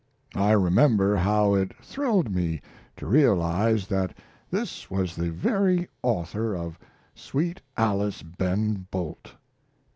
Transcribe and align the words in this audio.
I 0.33 0.53
remember 0.53 1.15
how 1.15 1.53
it 1.53 1.75
thrilled 1.83 2.33
me 2.33 2.59
to 2.97 3.05
realize 3.05 3.85
that 3.85 4.17
this 4.49 4.89
was 4.89 5.15
the 5.15 5.29
very 5.29 5.89
author 6.01 6.55
of 6.55 6.79
'Sweet 7.13 7.61
Alice, 7.77 8.23
Ben 8.23 8.87
Bolt.' 8.89 9.35